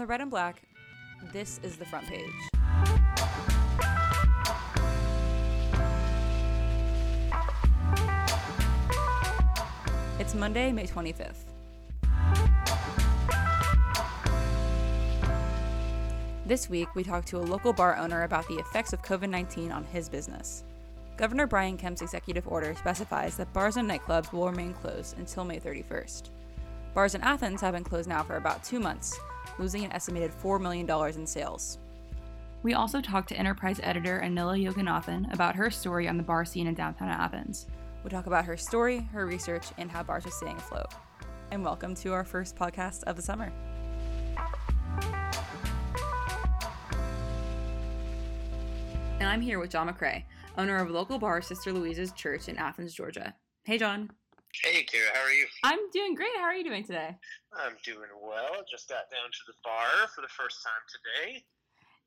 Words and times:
the 0.00 0.06
red 0.06 0.22
and 0.22 0.30
black, 0.30 0.62
this 1.30 1.60
is 1.62 1.76
the 1.76 1.84
front 1.84 2.06
page. 2.06 2.24
It's 10.18 10.34
Monday, 10.34 10.72
May 10.72 10.86
25th. 10.86 11.34
This 16.46 16.70
week, 16.70 16.88
we 16.94 17.04
talked 17.04 17.28
to 17.28 17.36
a 17.36 17.44
local 17.44 17.74
bar 17.74 17.96
owner 17.96 18.22
about 18.22 18.48
the 18.48 18.54
effects 18.54 18.94
of 18.94 19.02
COVID 19.02 19.28
19 19.28 19.70
on 19.70 19.84
his 19.84 20.08
business. 20.08 20.64
Governor 21.18 21.46
Brian 21.46 21.76
Kemp's 21.76 22.00
executive 22.00 22.48
order 22.48 22.74
specifies 22.74 23.36
that 23.36 23.52
bars 23.52 23.76
and 23.76 23.88
nightclubs 23.88 24.32
will 24.32 24.48
remain 24.48 24.72
closed 24.72 25.18
until 25.18 25.44
May 25.44 25.60
31st. 25.60 26.30
Bars 26.92 27.14
in 27.14 27.22
Athens 27.22 27.60
have 27.60 27.74
been 27.74 27.84
closed 27.84 28.08
now 28.08 28.24
for 28.24 28.36
about 28.36 28.64
two 28.64 28.80
months, 28.80 29.16
losing 29.60 29.84
an 29.84 29.92
estimated 29.92 30.32
$4 30.32 30.60
million 30.60 30.90
in 31.14 31.24
sales. 31.24 31.78
We 32.64 32.74
also 32.74 33.00
talked 33.00 33.28
to 33.28 33.36
Enterprise 33.36 33.78
editor 33.84 34.20
Anila 34.24 34.60
Yoganathan 34.60 35.32
about 35.32 35.54
her 35.54 35.70
story 35.70 36.08
on 36.08 36.16
the 36.16 36.24
bar 36.24 36.44
scene 36.44 36.66
in 36.66 36.74
downtown 36.74 37.08
Athens. 37.08 37.68
We'll 38.02 38.10
talk 38.10 38.26
about 38.26 38.44
her 38.44 38.56
story, 38.56 38.98
her 39.12 39.24
research, 39.24 39.66
and 39.78 39.88
how 39.88 40.02
bars 40.02 40.26
are 40.26 40.32
staying 40.32 40.56
afloat. 40.56 40.92
And 41.52 41.64
welcome 41.64 41.94
to 41.94 42.12
our 42.12 42.24
first 42.24 42.56
podcast 42.56 43.04
of 43.04 43.14
the 43.14 43.22
summer. 43.22 43.52
And 49.20 49.28
I'm 49.28 49.40
here 49.40 49.60
with 49.60 49.70
Jon 49.70 49.88
McRae, 49.88 50.24
owner 50.58 50.78
of 50.78 50.90
local 50.90 51.20
bar 51.20 51.40
Sister 51.40 51.72
Louisa's 51.72 52.10
Church 52.10 52.48
in 52.48 52.56
Athens, 52.56 52.92
Georgia. 52.92 53.36
Hey, 53.62 53.78
Jon. 53.78 54.10
Hey, 54.52 54.84
Kira, 54.84 55.14
how 55.14 55.22
are 55.22 55.32
you? 55.32 55.46
I'm 55.62 55.90
doing 55.92 56.14
great. 56.14 56.36
How 56.36 56.44
are 56.44 56.54
you 56.54 56.64
doing 56.64 56.84
today? 56.84 57.16
I'm 57.52 57.76
doing 57.84 58.10
well. 58.20 58.62
Just 58.70 58.88
got 58.88 59.10
down 59.10 59.30
to 59.30 59.38
the 59.46 59.54
bar 59.64 60.08
for 60.14 60.20
the 60.20 60.28
first 60.28 60.62
time 60.62 60.82
today. 60.90 61.44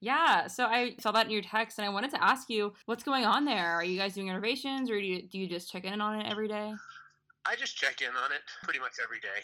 Yeah, 0.01 0.47
so 0.47 0.65
I 0.65 0.95
saw 0.99 1.11
that 1.13 1.25
in 1.25 1.31
your 1.31 1.41
text, 1.41 1.79
and 1.79 1.85
I 1.85 1.89
wanted 1.89 2.11
to 2.11 2.23
ask 2.23 2.49
you 2.49 2.73
what's 2.85 3.03
going 3.03 3.25
on 3.25 3.45
there. 3.45 3.71
Are 3.71 3.83
you 3.83 3.97
guys 3.97 4.13
doing 4.13 4.27
innovations, 4.27 4.91
or 4.91 4.99
do 4.99 5.05
you, 5.05 5.27
do 5.27 5.39
you 5.39 5.47
just 5.47 5.71
check 5.71 5.85
in 5.85 6.01
on 6.01 6.19
it 6.19 6.29
every 6.29 6.47
day? 6.47 6.73
I 7.45 7.55
just 7.55 7.77
check 7.77 8.01
in 8.01 8.09
on 8.09 8.31
it 8.31 8.41
pretty 8.63 8.79
much 8.79 8.93
every 9.01 9.19
day, 9.19 9.41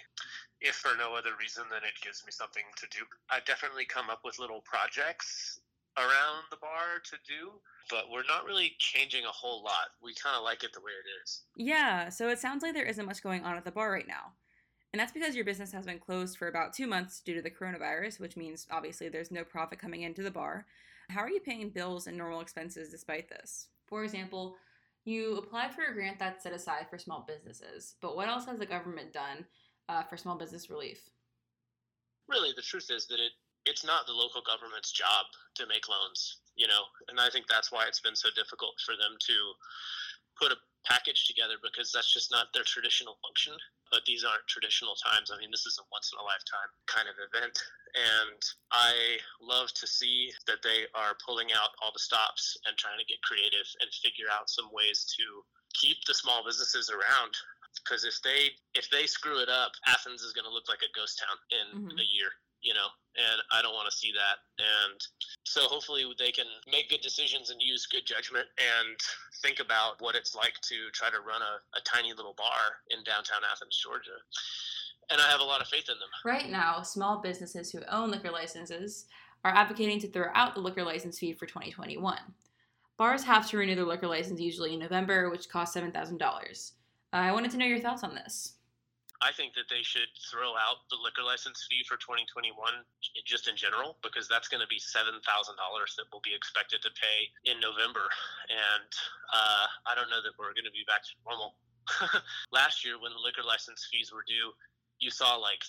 if 0.61 0.75
for 0.75 0.95
no 0.97 1.15
other 1.15 1.31
reason 1.39 1.63
than 1.71 1.83
it 1.83 1.95
gives 2.03 2.23
me 2.25 2.31
something 2.31 2.63
to 2.77 2.87
do. 2.91 3.05
I've 3.29 3.45
definitely 3.45 3.85
come 3.85 4.09
up 4.09 4.19
with 4.23 4.37
little 4.39 4.61
projects 4.65 5.61
around 5.99 6.43
the 6.49 6.57
bar 6.57 6.99
to 7.03 7.17
do, 7.27 7.51
but 7.89 8.05
we're 8.11 8.23
not 8.27 8.45
really 8.45 8.73
changing 8.79 9.25
a 9.25 9.31
whole 9.31 9.63
lot. 9.63 9.91
We 10.01 10.13
kind 10.15 10.35
of 10.35 10.43
like 10.43 10.63
it 10.63 10.73
the 10.73 10.81
way 10.81 10.91
it 10.91 11.23
is. 11.23 11.43
Yeah, 11.55 12.09
so 12.09 12.29
it 12.29 12.39
sounds 12.39 12.63
like 12.63 12.73
there 12.73 12.85
isn't 12.85 13.05
much 13.05 13.21
going 13.21 13.43
on 13.43 13.57
at 13.57 13.65
the 13.65 13.71
bar 13.71 13.91
right 13.91 14.07
now. 14.07 14.33
And 14.91 14.99
that's 14.99 15.11
because 15.11 15.35
your 15.35 15.45
business 15.45 15.71
has 15.71 15.85
been 15.85 15.99
closed 15.99 16.37
for 16.37 16.47
about 16.47 16.73
two 16.73 16.87
months 16.87 17.21
due 17.21 17.35
to 17.35 17.41
the 17.41 17.51
coronavirus, 17.51 18.19
which 18.19 18.37
means 18.37 18.65
obviously 18.71 19.07
there's 19.09 19.31
no 19.31 19.43
profit 19.43 19.79
coming 19.79 20.01
into 20.01 20.23
the 20.23 20.31
bar. 20.31 20.65
How 21.09 21.21
are 21.21 21.29
you 21.29 21.39
paying 21.39 21.69
bills 21.69 22.07
and 22.07 22.17
normal 22.17 22.41
expenses 22.41 22.89
despite 22.89 23.29
this? 23.29 23.67
For 23.85 24.03
example, 24.03 24.55
you 25.05 25.37
applied 25.37 25.73
for 25.73 25.83
a 25.83 25.93
grant 25.93 26.19
that's 26.19 26.43
set 26.43 26.53
aside 26.53 26.87
for 26.89 26.97
small 26.97 27.25
businesses, 27.27 27.95
but 28.01 28.15
what 28.15 28.27
else 28.27 28.45
has 28.45 28.59
the 28.59 28.65
government 28.65 29.13
done 29.13 29.45
uh, 29.89 30.03
for 30.03 30.17
small 30.17 30.37
business 30.37 30.69
relief? 30.69 31.09
Really, 32.27 32.51
the 32.55 32.61
truth 32.61 32.89
is 32.91 33.07
that 33.07 33.19
it 33.19 33.31
it's 33.65 33.85
not 33.85 34.07
the 34.07 34.13
local 34.13 34.41
government's 34.41 34.91
job 34.91 35.25
to 35.55 35.67
make 35.67 35.89
loans, 35.89 36.41
you 36.55 36.67
know, 36.67 36.83
and 37.09 37.19
I 37.19 37.29
think 37.29 37.47
that's 37.47 37.71
why 37.71 37.85
it's 37.87 37.99
been 37.99 38.15
so 38.15 38.29
difficult 38.35 38.75
for 38.85 38.95
them 38.95 39.17
to 39.19 39.35
put 40.39 40.55
a 40.55 40.63
package 40.87 41.27
together 41.27 41.59
because 41.59 41.91
that's 41.91 42.11
just 42.13 42.31
not 42.31 42.47
their 42.55 42.63
traditional 42.63 43.19
function. 43.19 43.53
But 43.91 44.05
these 44.05 44.23
aren't 44.23 44.45
traditional 44.45 44.93
times. 44.95 45.33
I 45.33 45.37
mean, 45.41 45.49
this 45.49 45.65
is 45.65 45.81
a 45.81 45.85
once 45.91 46.13
in 46.13 46.21
a 46.21 46.23
lifetime 46.23 46.71
kind 46.85 47.09
of 47.09 47.17
event. 47.17 47.57
And 47.97 48.41
I 48.69 49.17
love 49.41 49.73
to 49.81 49.89
see 49.89 50.29
that 50.45 50.61
they 50.61 50.85
are 50.93 51.17
pulling 51.25 51.49
out 51.57 51.73
all 51.81 51.89
the 51.89 51.99
stops 51.99 52.53
and 52.69 52.77
trying 52.77 53.01
to 53.01 53.09
get 53.09 53.25
creative 53.25 53.65
and 53.81 53.89
figure 53.97 54.29
out 54.29 54.53
some 54.53 54.69
ways 54.69 55.09
to 55.17 55.25
keep 55.73 55.97
the 56.05 56.13
small 56.13 56.45
businesses 56.45 56.93
around 56.93 57.33
because 57.85 58.05
if 58.05 58.17
they 58.25 58.49
if 58.73 58.89
they 58.89 59.05
screw 59.05 59.37
it 59.37 59.47
up 59.47 59.69
athens 59.85 60.25
is 60.25 60.33
going 60.33 60.43
to 60.43 60.49
look 60.49 60.65
like 60.65 60.81
a 60.81 60.89
ghost 60.97 61.21
town 61.21 61.37
in 61.53 61.67
mm-hmm. 61.77 62.01
a 62.01 62.07
year 62.09 62.33
you 62.61 62.73
know, 62.73 62.87
and 63.19 63.41
I 63.51 63.61
don't 63.61 63.73
want 63.73 63.91
to 63.91 63.95
see 63.95 64.11
that. 64.15 64.39
And 64.57 64.99
so 65.43 65.67
hopefully 65.67 66.05
they 66.17 66.31
can 66.31 66.45
make 66.71 66.89
good 66.89 67.01
decisions 67.01 67.49
and 67.49 67.61
use 67.61 67.85
good 67.85 68.05
judgment 68.05 68.47
and 68.57 68.95
think 69.43 69.59
about 69.59 69.99
what 69.99 70.15
it's 70.15 70.35
like 70.35 70.55
to 70.71 70.89
try 70.93 71.09
to 71.09 71.19
run 71.19 71.41
a, 71.41 71.59
a 71.77 71.81
tiny 71.83 72.13
little 72.13 72.33
bar 72.37 72.79
in 72.91 73.03
downtown 73.03 73.43
Athens, 73.51 73.77
Georgia. 73.83 74.17
And 75.11 75.19
I 75.19 75.29
have 75.29 75.41
a 75.41 75.43
lot 75.43 75.61
of 75.61 75.67
faith 75.67 75.89
in 75.89 75.99
them. 75.99 76.09
Right 76.23 76.49
now, 76.49 76.81
small 76.81 77.19
businesses 77.19 77.71
who 77.71 77.81
own 77.89 78.11
liquor 78.11 78.31
licenses 78.31 79.05
are 79.43 79.55
advocating 79.55 79.99
to 79.99 80.07
throw 80.07 80.27
out 80.33 80.55
the 80.55 80.61
liquor 80.61 80.83
license 80.83 81.19
fee 81.19 81.33
for 81.33 81.45
2021. 81.45 82.17
Bars 82.97 83.23
have 83.23 83.49
to 83.49 83.57
renew 83.57 83.75
their 83.75 83.85
liquor 83.85 84.07
license 84.07 84.39
usually 84.39 84.73
in 84.73 84.79
November, 84.79 85.29
which 85.29 85.49
costs 85.49 85.75
$7,000. 85.75 86.21
Uh, 86.21 87.15
I 87.15 87.31
wanted 87.31 87.51
to 87.51 87.57
know 87.57 87.65
your 87.65 87.79
thoughts 87.79 88.03
on 88.03 88.13
this. 88.13 88.55
I 89.19 89.35
think 89.35 89.51
that 89.59 89.67
they 89.67 89.83
should 89.83 90.07
throw 90.31 90.55
out 90.55 90.87
the 90.87 90.95
liquor 90.95 91.27
license 91.27 91.67
fee 91.67 91.83
for 91.83 91.99
2021 91.99 92.55
just 93.27 93.51
in 93.51 93.59
general 93.59 93.99
because 93.99 94.31
that's 94.31 94.47
going 94.47 94.63
to 94.63 94.71
be 94.71 94.79
$7,000 94.79 95.19
that 95.19 96.07
we'll 96.07 96.23
be 96.23 96.31
expected 96.31 96.79
to 96.87 96.91
pay 96.95 97.27
in 97.51 97.59
November. 97.59 98.07
And 98.47 98.91
uh, 99.35 99.67
I 99.91 99.91
don't 99.91 100.07
know 100.07 100.23
that 100.23 100.39
we're 100.39 100.55
going 100.55 100.67
to 100.67 100.75
be 100.75 100.87
back 100.87 101.03
to 101.03 101.13
normal. 101.27 101.59
Last 102.55 102.87
year, 102.87 102.95
when 102.95 103.11
the 103.11 103.19
liquor 103.19 103.43
license 103.43 103.83
fees 103.91 104.15
were 104.15 104.23
due, 104.23 104.55
you 105.03 105.11
saw 105.11 105.35
like 105.35 105.63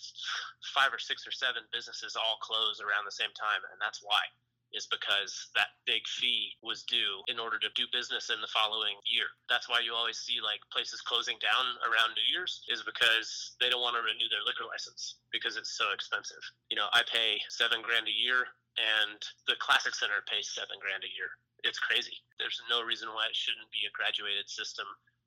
five 0.71 0.95
or 0.95 1.03
six 1.03 1.27
or 1.27 1.35
seven 1.35 1.67
businesses 1.75 2.15
all 2.15 2.39
close 2.39 2.79
around 2.79 3.03
the 3.03 3.15
same 3.15 3.35
time. 3.35 3.67
And 3.75 3.83
that's 3.83 3.99
why 3.99 4.31
is 4.73 4.87
because 4.87 5.51
that 5.59 5.75
big 5.87 6.07
fee 6.07 6.55
was 6.63 6.87
due 6.87 7.23
in 7.27 7.39
order 7.39 7.59
to 7.59 7.71
do 7.75 7.91
business 7.91 8.31
in 8.31 8.39
the 8.41 8.51
following 8.55 8.95
year. 9.07 9.27
That's 9.51 9.69
why 9.69 9.83
you 9.83 9.95
always 9.95 10.19
see 10.19 10.39
like 10.39 10.63
places 10.71 11.03
closing 11.03 11.39
down 11.43 11.65
around 11.83 12.15
New 12.15 12.27
Year's 12.31 12.63
is 12.71 12.87
because 12.87 13.59
they 13.59 13.69
don't 13.69 13.83
want 13.83 13.99
to 13.99 14.07
renew 14.07 14.31
their 14.31 14.47
liquor 14.47 14.67
license 14.67 15.19
because 15.35 15.59
it's 15.59 15.75
so 15.75 15.91
expensive. 15.91 16.43
You 16.71 16.79
know, 16.79 16.87
I 16.95 17.03
pay 17.03 17.43
seven 17.51 17.83
grand 17.83 18.07
a 18.07 18.15
year 18.15 18.47
and 18.79 19.19
the 19.51 19.59
Classic 19.59 19.95
Center 19.95 20.23
pays 20.31 20.55
seven 20.55 20.79
grand 20.79 21.03
a 21.03 21.11
year. 21.11 21.35
It's 21.67 21.83
crazy. 21.83 22.15
There's 22.39 22.63
no 22.71 22.81
reason 22.81 23.11
why 23.11 23.29
it 23.29 23.37
shouldn't 23.37 23.69
be 23.75 23.85
a 23.85 23.93
graduated 23.93 24.49
system 24.49 24.87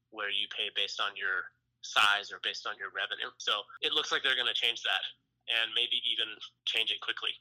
where 0.10 0.32
you 0.32 0.48
pay 0.50 0.72
based 0.74 1.04
on 1.04 1.14
your 1.20 1.52
size 1.84 2.32
or 2.32 2.40
based 2.42 2.66
on 2.66 2.80
your 2.80 2.90
revenue. 2.96 3.30
So 3.38 3.62
it 3.84 3.92
looks 3.92 4.10
like 4.10 4.24
they're 4.24 4.40
going 4.40 4.50
to 4.50 4.56
change 4.56 4.82
that 4.88 5.04
and 5.52 5.76
maybe 5.76 6.00
even 6.08 6.32
change 6.64 6.90
it 6.90 7.04
quickly. 7.04 7.36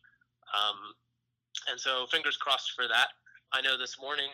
Um, 0.50 0.98
and 1.70 1.78
so 1.78 2.06
fingers 2.10 2.36
crossed 2.36 2.72
for 2.72 2.88
that. 2.88 3.08
I 3.52 3.60
know 3.60 3.76
this 3.76 4.00
morning 4.00 4.30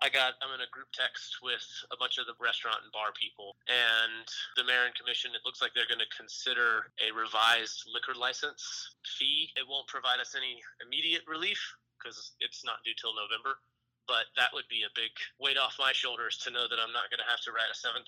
I 0.00 0.08
got 0.08 0.40
I'm 0.40 0.52
in 0.56 0.64
a 0.64 0.70
group 0.72 0.88
text 0.96 1.44
with 1.44 1.64
a 1.92 1.96
bunch 2.00 2.16
of 2.16 2.24
the 2.24 2.32
restaurant 2.40 2.80
and 2.80 2.88
bar 2.88 3.12
people 3.12 3.60
and 3.68 4.24
the 4.56 4.64
mayor 4.64 4.88
and 4.88 4.96
commission 4.96 5.36
it 5.36 5.44
looks 5.44 5.60
like 5.60 5.76
they're 5.76 5.88
going 5.90 6.00
to 6.00 6.16
consider 6.16 6.88
a 7.04 7.12
revised 7.12 7.84
liquor 7.84 8.16
license 8.16 8.64
fee. 9.04 9.52
It 9.60 9.68
won't 9.68 9.92
provide 9.92 10.16
us 10.16 10.32
any 10.32 10.56
immediate 10.80 11.28
relief 11.28 11.60
because 12.00 12.32
it's 12.40 12.64
not 12.64 12.80
due 12.80 12.96
till 12.96 13.12
November, 13.12 13.60
but 14.08 14.32
that 14.40 14.48
would 14.56 14.64
be 14.72 14.88
a 14.88 14.96
big 14.96 15.12
weight 15.36 15.60
off 15.60 15.76
my 15.76 15.92
shoulders 15.92 16.40
to 16.42 16.50
know 16.50 16.64
that 16.64 16.80
I'm 16.80 16.96
not 16.96 17.12
going 17.12 17.20
to 17.20 17.28
have 17.28 17.44
to 17.44 17.52
write 17.52 17.68
a 17.68 17.76
$7,000 17.76 18.00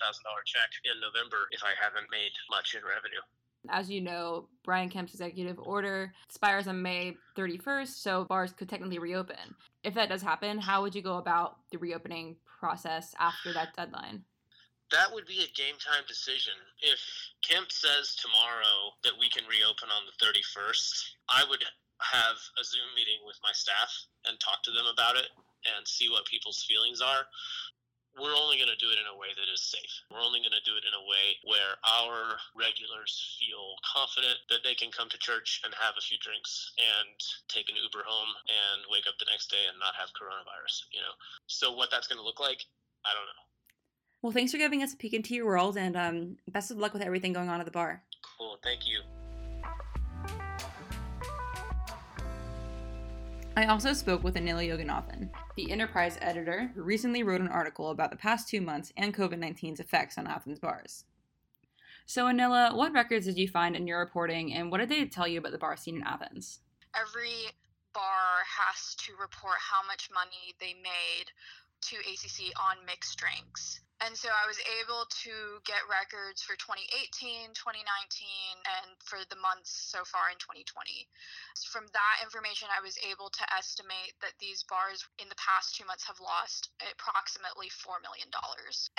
check 0.49 0.69
in 0.89 0.97
November 0.97 1.45
if 1.53 1.61
I 1.61 1.77
haven't 1.77 2.09
made 2.09 2.33
much 2.49 2.73
in 2.73 2.81
revenue. 2.81 3.21
As 3.69 3.89
you 3.89 4.01
know, 4.01 4.49
Brian 4.63 4.89
Kemp's 4.89 5.13
executive 5.13 5.59
order 5.59 6.13
expires 6.27 6.67
on 6.67 6.81
May 6.81 7.15
31st, 7.37 7.95
so 7.95 8.25
bars 8.25 8.51
could 8.51 8.69
technically 8.69 8.99
reopen. 8.99 9.55
If 9.83 9.93
that 9.93 10.09
does 10.09 10.21
happen, 10.21 10.59
how 10.59 10.81
would 10.81 10.95
you 10.95 11.01
go 11.01 11.17
about 11.17 11.57
the 11.71 11.77
reopening 11.77 12.35
process 12.59 13.15
after 13.19 13.53
that 13.53 13.75
deadline? 13.75 14.23
That 14.91 15.11
would 15.13 15.25
be 15.25 15.43
a 15.43 15.57
game 15.57 15.75
time 15.79 16.03
decision. 16.07 16.53
If 16.81 16.99
Kemp 17.41 17.71
says 17.71 18.15
tomorrow 18.15 18.93
that 19.03 19.17
we 19.19 19.29
can 19.29 19.43
reopen 19.47 19.89
on 19.89 20.03
the 20.05 20.25
31st, 20.25 21.03
I 21.29 21.43
would 21.49 21.63
have 21.99 22.37
a 22.59 22.63
Zoom 22.63 22.91
meeting 22.95 23.23
with 23.25 23.39
my 23.43 23.51
staff 23.53 23.89
and 24.27 24.39
talk 24.39 24.61
to 24.63 24.71
them 24.71 24.85
about 24.91 25.15
it 25.15 25.31
and 25.63 25.87
see 25.87 26.09
what 26.09 26.25
people's 26.25 26.63
feelings 26.67 26.99
are 26.99 27.25
we're 28.17 28.37
only 28.37 28.61
going 28.61 28.69
to 28.69 28.77
do 28.77 28.93
it 28.93 29.01
in 29.01 29.09
a 29.09 29.17
way 29.17 29.33
that 29.33 29.49
is 29.49 29.61
safe. 29.61 29.93
We're 30.13 30.21
only 30.21 30.39
going 30.39 30.53
to 30.53 30.65
do 30.65 30.77
it 30.77 30.85
in 30.85 30.93
a 30.93 31.03
way 31.09 31.37
where 31.49 31.81
our 31.81 32.37
regulars 32.53 33.37
feel 33.41 33.77
confident 33.81 34.37
that 34.53 34.61
they 34.61 34.77
can 34.77 34.93
come 34.93 35.09
to 35.09 35.17
church 35.17 35.61
and 35.65 35.73
have 35.73 35.97
a 35.97 36.03
few 36.03 36.21
drinks 36.21 36.73
and 36.77 37.17
take 37.49 37.69
an 37.73 37.77
Uber 37.77 38.05
home 38.05 38.31
and 38.45 38.85
wake 38.93 39.09
up 39.09 39.17
the 39.17 39.29
next 39.29 39.49
day 39.49 39.65
and 39.65 39.77
not 39.81 39.97
have 39.97 40.13
coronavirus, 40.13 40.85
you 40.93 41.01
know. 41.01 41.13
So 41.49 41.73
what 41.73 41.89
that's 41.89 42.05
going 42.05 42.21
to 42.21 42.25
look 42.25 42.39
like, 42.39 42.61
I 43.01 43.11
don't 43.17 43.25
know. 43.25 43.43
Well, 44.21 44.31
thanks 44.31 44.53
for 44.53 44.61
giving 44.61 44.83
us 44.83 44.93
a 44.93 44.97
peek 44.97 45.13
into 45.13 45.35
your 45.35 45.45
world 45.45 45.75
and 45.75 45.97
um, 45.97 46.17
best 46.47 46.71
of 46.71 46.77
luck 46.77 46.93
with 46.93 47.01
everything 47.01 47.33
going 47.33 47.49
on 47.49 47.59
at 47.59 47.65
the 47.65 47.75
bar. 47.75 48.03
Cool. 48.37 48.57
Thank 48.63 48.87
you. 48.87 49.01
I 53.55 53.65
also 53.67 53.93
spoke 53.93 54.23
with 54.23 54.35
Anila 54.35 54.67
Yoganathan, 54.67 55.29
the 55.55 55.71
Enterprise 55.71 56.17
editor 56.21 56.71
who 56.73 56.81
recently 56.81 57.23
wrote 57.23 57.41
an 57.41 57.47
article 57.47 57.91
about 57.91 58.09
the 58.11 58.17
past 58.17 58.47
two 58.47 58.61
months 58.61 58.91
and 58.97 59.13
COVID 59.13 59.37
19's 59.37 59.79
effects 59.79 60.17
on 60.17 60.27
Athens 60.27 60.59
bars. 60.59 61.05
So, 62.05 62.25
Anila, 62.25 62.75
what 62.75 62.93
records 62.93 63.25
did 63.25 63.37
you 63.37 63.47
find 63.47 63.75
in 63.75 63.87
your 63.87 63.99
reporting 63.99 64.53
and 64.53 64.71
what 64.71 64.79
did 64.79 64.89
they 64.89 65.05
tell 65.05 65.27
you 65.27 65.39
about 65.39 65.51
the 65.51 65.57
bar 65.57 65.77
scene 65.77 65.97
in 65.97 66.03
Athens? 66.03 66.59
every 66.93 67.49
bar 67.93 68.45
has 68.45 68.95
to 68.95 69.13
report 69.19 69.57
how 69.59 69.85
much 69.85 70.09
money 70.13 70.53
they 70.59 70.73
made 70.81 71.29
to 71.81 71.97
ACC 71.97 72.53
on 72.57 72.85
mixed 72.85 73.17
drinks. 73.17 73.81
And 74.03 74.19
so 74.19 74.27
I 74.27 74.43
was 74.43 74.59
able 74.83 75.07
to 75.23 75.63
get 75.63 75.79
records 75.87 76.43
for 76.43 76.59
2018, 76.59 77.55
2019, 77.55 77.87
and 78.67 78.91
for 78.99 79.23
the 79.31 79.39
months 79.39 79.71
so 79.71 80.03
far 80.03 80.27
in 80.27 80.35
2020. 80.43 81.07
From 81.71 81.87
that 81.95 82.19
information, 82.19 82.67
I 82.67 82.83
was 82.83 82.99
able 82.99 83.31
to 83.31 83.45
estimate 83.55 84.11
that 84.19 84.35
these 84.43 84.67
bars 84.67 85.07
in 85.23 85.31
the 85.31 85.39
past 85.39 85.79
two 85.79 85.87
months 85.87 86.03
have 86.03 86.19
lost 86.19 86.67
approximately 86.83 87.71
$4 87.71 88.03
million. 88.03 88.27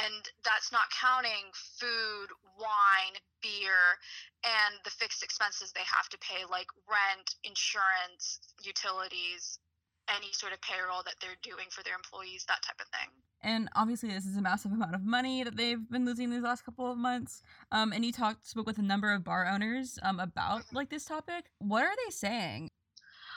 And 0.00 0.24
that's 0.40 0.72
not 0.72 0.88
counting 0.88 1.52
food, 1.52 2.32
wine, 2.56 3.20
beer, 3.44 4.00
and 4.40 4.80
the 4.88 4.94
fixed 4.96 5.20
expenses 5.20 5.76
they 5.76 5.84
have 5.84 6.08
to 6.16 6.18
pay, 6.24 6.48
like 6.48 6.72
rent, 6.88 7.36
insurance, 7.44 8.40
utilities, 8.64 9.60
any 10.08 10.32
sort 10.32 10.52
of 10.52 10.60
payroll 10.60 11.02
that 11.04 11.14
they're 11.20 11.38
doing 11.42 11.66
for 11.70 11.82
their 11.82 11.94
employees, 11.94 12.44
that 12.48 12.62
type 12.62 12.80
of 12.80 12.88
thing. 12.88 13.08
And 13.42 13.68
obviously, 13.76 14.08
this 14.08 14.24
is 14.24 14.36
a 14.36 14.42
massive 14.42 14.72
amount 14.72 14.94
of 14.94 15.04
money 15.04 15.44
that 15.44 15.56
they've 15.56 15.90
been 15.90 16.06
losing 16.06 16.30
these 16.30 16.42
last 16.42 16.64
couple 16.64 16.90
of 16.90 16.96
months. 16.96 17.42
Um, 17.70 17.92
and 17.92 18.04
you 18.04 18.12
talked 18.12 18.46
spoke 18.46 18.66
with 18.66 18.78
a 18.78 18.82
number 18.82 19.12
of 19.12 19.22
bar 19.22 19.46
owners 19.46 19.98
um, 20.02 20.18
about 20.18 20.60
mm-hmm. 20.60 20.76
like 20.76 20.88
this 20.88 21.04
topic. 21.04 21.50
What 21.58 21.84
are 21.84 21.94
they 22.04 22.10
saying? 22.10 22.70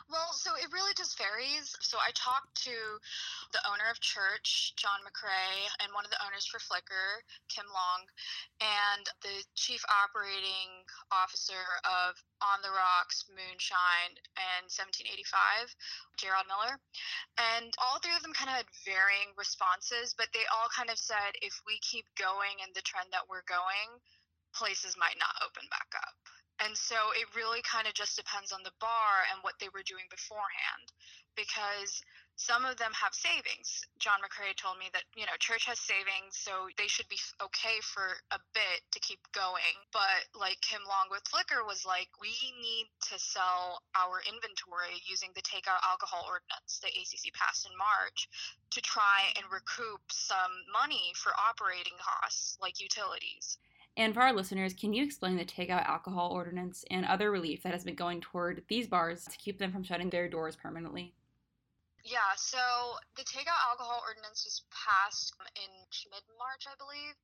Well, 0.08 0.32
so 0.32 0.56
it 0.56 0.72
really 0.72 0.96
just 0.96 1.20
varies. 1.20 1.76
So 1.84 2.00
I 2.00 2.16
talked 2.16 2.64
to 2.64 2.76
the 3.52 3.60
owner 3.68 3.92
of 3.92 4.00
Church, 4.00 4.72
Jon 4.80 5.04
McRae, 5.04 5.68
and 5.84 5.92
one 5.92 6.08
of 6.08 6.12
the 6.16 6.24
owners 6.24 6.48
for 6.48 6.64
Flicker, 6.64 7.20
Kim 7.52 7.68
Long, 7.68 8.08
and 8.64 9.04
the 9.20 9.44
chief 9.60 9.84
operating 9.92 10.88
officer 11.12 11.60
of 11.84 12.16
On 12.40 12.64
the 12.64 12.72
Rocks, 12.72 13.28
Moonshine, 13.28 14.16
and 14.40 14.72
1785, 14.72 15.76
Gerard 16.16 16.48
Miller. 16.48 16.80
And 17.36 17.76
all 17.76 18.00
three 18.00 18.16
of 18.16 18.24
them 18.24 18.32
kind 18.32 18.48
of 18.48 18.64
had 18.64 18.72
varying 18.88 19.36
responses, 19.36 20.16
but 20.16 20.32
they 20.32 20.48
all 20.56 20.72
kind 20.72 20.88
of 20.88 20.96
said 20.96 21.36
if 21.44 21.60
we 21.68 21.84
keep 21.84 22.08
going 22.16 22.64
in 22.64 22.72
the 22.72 22.86
trend 22.88 23.12
that 23.12 23.28
we're 23.28 23.44
going, 23.44 24.00
places 24.56 24.96
might 24.96 25.20
not 25.20 25.36
open 25.44 25.68
back 25.68 25.92
up. 26.00 26.37
And 26.60 26.76
so 26.76 26.96
it 27.14 27.30
really 27.36 27.62
kind 27.62 27.88
of 27.88 27.94
just 27.94 28.18
depends 28.18 28.52
on 28.52 28.64
the 28.64 28.74
bar 28.82 29.30
and 29.32 29.44
what 29.44 29.56
they 29.62 29.70
were 29.70 29.86
doing 29.86 30.10
beforehand 30.10 30.90
because 31.38 32.02
some 32.38 32.66
of 32.66 32.78
them 32.78 32.94
have 32.94 33.14
savings. 33.14 33.82
Jon 33.98 34.22
McRae 34.22 34.54
told 34.58 34.78
me 34.78 34.90
that, 34.94 35.06
you 35.18 35.26
know, 35.26 35.34
church 35.42 35.66
has 35.66 35.82
savings, 35.82 36.38
so 36.38 36.70
they 36.78 36.86
should 36.86 37.10
be 37.10 37.18
okay 37.42 37.82
for 37.82 38.14
a 38.30 38.38
bit 38.54 38.86
to 38.94 39.00
keep 39.02 39.22
going. 39.34 39.74
But 39.90 40.30
like 40.38 40.62
Kim 40.62 40.82
Long 40.86 41.10
with 41.10 41.26
Flicker 41.26 41.66
was 41.66 41.82
like, 41.86 42.10
we 42.22 42.34
need 42.62 42.90
to 43.10 43.18
sell 43.18 43.82
our 43.98 44.22
inventory 44.22 45.02
using 45.10 45.34
the 45.34 45.42
takeout 45.42 45.82
alcohol 45.82 46.30
ordinance 46.30 46.78
that 46.86 46.94
ACC 46.94 47.34
passed 47.34 47.66
in 47.66 47.74
March 47.74 48.30
to 48.78 48.82
try 48.82 49.34
and 49.34 49.46
recoup 49.50 50.02
some 50.14 50.54
money 50.70 51.14
for 51.18 51.34
operating 51.38 51.98
costs 51.98 52.58
like 52.62 52.78
utilities. 52.78 53.58
And 53.98 54.14
for 54.14 54.22
our 54.22 54.32
listeners, 54.32 54.76
can 54.76 54.94
you 54.94 55.04
explain 55.04 55.38
the 55.38 55.44
takeout 55.44 55.88
alcohol 55.88 56.30
ordinance 56.32 56.86
and 56.92 57.04
other 57.04 57.32
relief 57.32 57.64
that 57.64 57.74
has 57.74 57.84
been 57.84 57.96
going 57.96 58.22
toward 58.22 58.62
these 58.68 58.88
bars 58.88 59.26
to 59.26 59.38
keep 59.38 59.58
them 59.58 59.72
from 59.72 59.82
shutting 59.82 60.12
their 60.12 60.30
doors 60.30 60.56
permanently? 60.56 61.16
Yeah, 62.08 62.40
so 62.40 62.96
the 63.20 63.28
takeout 63.28 63.60
alcohol 63.68 64.00
ordinance 64.00 64.48
was 64.48 64.64
passed 64.72 65.36
in 65.60 65.72
mid 66.08 66.24
March, 66.40 66.64
I 66.64 66.80
believe, 66.80 67.20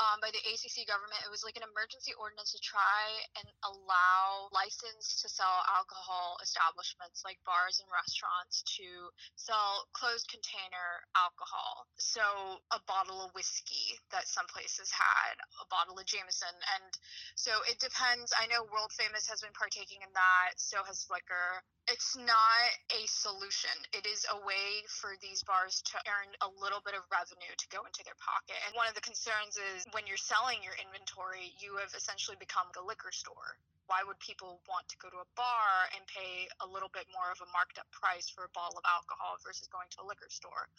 um, 0.00 0.24
by 0.24 0.32
the 0.32 0.40
ACC 0.40 0.88
government. 0.88 1.20
It 1.20 1.28
was 1.28 1.44
like 1.44 1.60
an 1.60 1.68
emergency 1.68 2.16
ordinance 2.16 2.56
to 2.56 2.60
try 2.64 3.28
and 3.36 3.44
allow 3.60 4.48
licensed 4.56 5.20
to 5.20 5.28
sell 5.28 5.60
alcohol 5.68 6.40
establishments 6.40 7.20
like 7.28 7.44
bars 7.44 7.76
and 7.84 7.92
restaurants 7.92 8.64
to 8.80 9.12
sell 9.36 9.84
closed 9.92 10.32
container 10.32 11.04
alcohol. 11.12 11.84
So 12.00 12.24
a 12.72 12.80
bottle 12.88 13.20
of 13.28 13.36
whiskey 13.36 14.00
that 14.16 14.24
some 14.32 14.48
places 14.48 14.88
had, 14.88 15.36
a 15.60 15.68
bottle 15.68 16.00
of 16.00 16.08
Jameson. 16.08 16.56
And 16.72 16.88
so 17.36 17.52
it 17.68 17.76
depends. 17.84 18.32
I 18.32 18.48
know 18.48 18.64
World 18.72 18.96
Famous 18.96 19.28
has 19.28 19.44
been 19.44 19.52
partaking 19.52 20.00
in 20.00 20.08
that, 20.16 20.56
so 20.56 20.80
has 20.88 21.04
Flicker 21.04 21.60
it's 21.88 22.14
not 22.16 22.68
a 22.94 23.02
solution. 23.06 23.74
It 23.92 24.06
is 24.06 24.21
a 24.30 24.38
way 24.46 24.82
for 24.88 25.14
these 25.18 25.42
bars 25.42 25.82
to 25.92 25.96
earn 26.06 26.30
a 26.44 26.48
little 26.60 26.82
bit 26.84 26.94
of 26.94 27.02
revenue 27.10 27.54
to 27.56 27.66
go 27.74 27.82
into 27.86 28.02
their 28.04 28.18
pocket. 28.18 28.58
And 28.66 28.76
one 28.76 28.86
of 28.86 28.94
the 28.94 29.04
concerns 29.04 29.58
is 29.58 29.86
when 29.94 30.06
you're 30.06 30.20
selling 30.20 30.62
your 30.62 30.76
inventory, 30.78 31.54
you 31.58 31.78
have 31.82 31.94
essentially 31.96 32.38
become 32.38 32.70
a 32.78 32.82
liquor 32.82 33.10
store. 33.10 33.58
Why 33.90 34.06
would 34.06 34.18
people 34.22 34.62
want 34.70 34.86
to 34.94 34.96
go 35.02 35.10
to 35.10 35.20
a 35.20 35.28
bar 35.34 35.90
and 35.92 36.00
pay 36.06 36.46
a 36.62 36.66
little 36.66 36.88
bit 36.88 37.10
more 37.10 37.28
of 37.34 37.42
a 37.42 37.48
marked 37.50 37.76
up 37.76 37.90
price 37.90 38.30
for 38.30 38.46
a 38.46 38.52
bottle 38.54 38.78
of 38.78 38.86
alcohol 38.86 39.36
versus 39.42 39.66
going 39.68 39.90
to 39.98 40.02
a 40.02 40.06
liquor 40.06 40.30
store? 40.30 40.70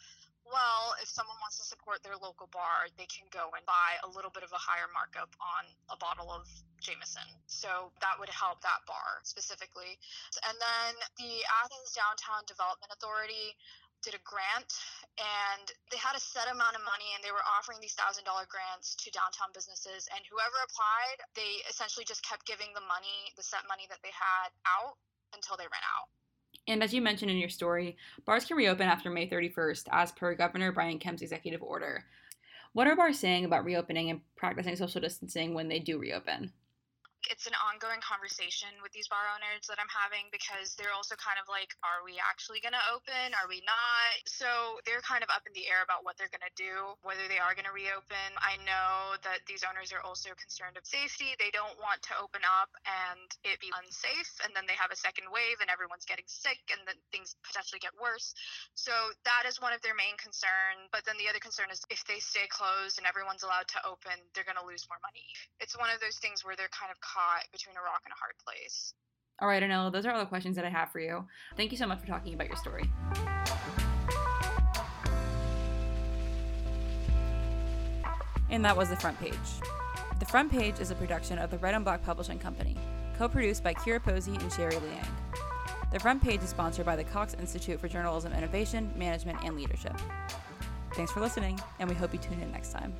Well, 0.44 0.96
if 1.00 1.08
someone 1.08 1.36
wants 1.40 1.56
to 1.60 1.64
support 1.64 2.02
their 2.04 2.16
local 2.20 2.48
bar, 2.52 2.88
they 3.00 3.08
can 3.08 3.24
go 3.32 3.52
and 3.56 3.64
buy 3.64 3.96
a 4.04 4.08
little 4.08 4.32
bit 4.32 4.44
of 4.44 4.52
a 4.52 4.60
higher 4.60 4.88
markup 4.92 5.32
on 5.40 5.64
a 5.88 5.96
bottle 5.96 6.28
of 6.32 6.44
Jameson. 6.84 7.26
So 7.48 7.90
that 8.04 8.20
would 8.20 8.28
help 8.28 8.60
that 8.60 8.84
bar 8.84 9.24
specifically. 9.24 9.96
And 10.44 10.56
then 10.60 10.92
the 11.16 11.40
Athens 11.64 11.96
Downtown 11.96 12.44
Development 12.44 12.92
Authority 12.92 13.56
did 14.04 14.12
a 14.12 14.20
grant 14.20 14.68
and 15.16 15.72
they 15.88 15.96
had 15.96 16.12
a 16.12 16.20
set 16.20 16.44
amount 16.52 16.76
of 16.76 16.84
money 16.84 17.16
and 17.16 17.24
they 17.24 17.32
were 17.32 17.40
offering 17.48 17.80
these 17.80 17.96
thousand 17.96 18.28
dollar 18.28 18.44
grants 18.52 18.92
to 19.00 19.08
downtown 19.16 19.48
businesses 19.56 20.04
and 20.12 20.20
whoever 20.28 20.60
applied 20.60 21.24
they 21.32 21.64
essentially 21.72 22.04
just 22.04 22.20
kept 22.20 22.44
giving 22.44 22.68
the 22.76 22.84
money 22.84 23.32
the 23.40 23.42
set 23.42 23.64
money 23.64 23.88
that 23.88 24.04
they 24.04 24.12
had 24.12 24.52
out 24.68 25.00
until 25.32 25.56
they 25.56 25.64
ran 25.72 25.80
out 25.96 26.12
and 26.66 26.82
as 26.82 26.94
you 26.94 27.02
mentioned 27.02 27.30
in 27.30 27.36
your 27.36 27.50
story, 27.50 27.96
bars 28.24 28.46
can 28.46 28.56
reopen 28.56 28.88
after 28.88 29.10
May 29.10 29.28
31st, 29.28 29.84
as 29.90 30.12
per 30.12 30.34
Governor 30.34 30.72
Brian 30.72 30.98
Kemp's 30.98 31.20
executive 31.20 31.62
order. 31.62 32.04
What 32.72 32.86
are 32.86 32.96
bars 32.96 33.18
saying 33.18 33.44
about 33.44 33.64
reopening 33.64 34.10
and 34.10 34.20
practicing 34.36 34.74
social 34.74 35.00
distancing 35.00 35.54
when 35.54 35.68
they 35.68 35.78
do 35.78 35.98
reopen? 35.98 36.52
It's 37.32 37.48
an 37.48 37.56
ongoing 37.60 38.00
conversation 38.04 38.70
with 38.84 38.92
these 38.92 39.08
bar 39.08 39.24
owners 39.32 39.64
that 39.68 39.80
I'm 39.80 39.90
having 39.90 40.28
because 40.28 40.76
they're 40.76 40.94
also 40.94 41.16
kind 41.16 41.40
of 41.40 41.46
like, 41.48 41.72
are 41.84 42.04
we 42.04 42.20
actually 42.20 42.60
going 42.60 42.76
to 42.76 42.86
open? 42.92 43.32
Are 43.36 43.48
we 43.48 43.64
not? 43.64 44.14
So 44.28 44.80
they're 44.84 45.04
kind 45.04 45.24
of 45.24 45.30
up 45.32 45.44
in 45.48 45.54
the 45.56 45.66
air 45.68 45.80
about 45.84 46.04
what 46.04 46.16
they're 46.20 46.32
going 46.32 46.44
to 46.44 46.56
do, 46.56 46.96
whether 47.00 47.24
they 47.30 47.40
are 47.40 47.56
going 47.56 47.68
to 47.68 47.74
reopen. 47.74 48.28
I 48.40 48.60
know 48.64 49.16
that 49.24 49.44
these 49.48 49.64
owners 49.64 49.92
are 49.92 50.02
also 50.04 50.32
concerned 50.36 50.76
of 50.76 50.84
safety. 50.84 51.36
They 51.40 51.52
don't 51.52 51.76
want 51.80 52.04
to 52.10 52.14
open 52.20 52.44
up 52.44 52.70
and 52.84 53.28
it 53.46 53.60
be 53.60 53.72
unsafe, 53.72 54.32
and 54.44 54.52
then 54.52 54.68
they 54.68 54.76
have 54.76 54.92
a 54.92 54.98
second 54.98 55.30
wave 55.32 55.60
and 55.60 55.68
everyone's 55.72 56.04
getting 56.04 56.28
sick, 56.28 56.60
and 56.72 56.80
then 56.84 56.98
things 57.14 57.36
potentially 57.44 57.80
get 57.80 57.94
worse. 57.96 58.36
So 58.76 58.92
that 59.24 59.48
is 59.48 59.60
one 59.60 59.72
of 59.72 59.80
their 59.80 59.96
main 59.96 60.16
concerns. 60.20 60.88
But 60.92 61.06
then 61.08 61.16
the 61.16 61.28
other 61.30 61.40
concern 61.40 61.72
is 61.72 61.80
if 61.88 62.04
they 62.04 62.20
stay 62.20 62.46
closed 62.50 62.98
and 63.00 63.06
everyone's 63.08 63.42
allowed 63.42 63.68
to 63.76 63.80
open, 63.86 64.16
they're 64.32 64.46
going 64.46 64.60
to 64.60 64.66
lose 64.66 64.84
more 64.90 65.00
money. 65.00 65.26
It's 65.60 65.76
one 65.76 65.90
of 65.90 65.98
those 66.00 66.18
things 66.18 66.44
where 66.44 66.56
they're 66.56 66.72
kind 66.72 66.92
of 66.92 66.98
caught 67.14 67.46
between 67.52 67.76
a 67.76 67.80
rock 67.80 68.02
and 68.04 68.12
a 68.12 68.18
hard 68.18 68.34
place. 68.44 68.94
All 69.40 69.48
right, 69.48 69.62
Anila, 69.62 69.92
those 69.92 70.06
are 70.06 70.12
all 70.12 70.20
the 70.20 70.26
questions 70.26 70.56
that 70.56 70.64
I 70.64 70.68
have 70.68 70.90
for 70.90 71.00
you. 71.00 71.26
Thank 71.56 71.70
you 71.70 71.78
so 71.78 71.86
much 71.86 72.00
for 72.00 72.06
talking 72.06 72.34
about 72.34 72.48
your 72.48 72.56
story. 72.56 72.90
And 78.50 78.64
that 78.64 78.76
was 78.76 78.90
The 78.90 78.96
Front 78.96 79.18
Page. 79.20 79.34
The 80.20 80.26
Front 80.26 80.52
Page 80.52 80.78
is 80.78 80.90
a 80.90 80.94
production 80.94 81.38
of 81.38 81.50
the 81.50 81.58
Red 81.58 81.74
and 81.74 81.84
Black 81.84 82.04
Publishing 82.04 82.38
Company, 82.38 82.76
co 83.18 83.28
produced 83.28 83.64
by 83.64 83.74
Kira 83.74 84.00
Posey 84.00 84.36
and 84.36 84.52
Sherry 84.52 84.76
Liang. 84.76 85.06
The 85.92 85.98
Front 85.98 86.22
Page 86.22 86.42
is 86.42 86.50
sponsored 86.50 86.86
by 86.86 86.96
the 86.96 87.04
Cox 87.04 87.34
Institute 87.34 87.80
for 87.80 87.88
Journalism 87.88 88.32
Innovation, 88.32 88.92
Management, 88.96 89.38
and 89.44 89.56
Leadership. 89.56 89.96
Thanks 90.94 91.10
for 91.10 91.20
listening, 91.20 91.58
and 91.80 91.88
we 91.88 91.96
hope 91.96 92.12
you 92.12 92.20
tune 92.20 92.40
in 92.40 92.52
next 92.52 92.72
time. 92.72 92.92